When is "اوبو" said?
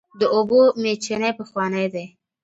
0.35-0.59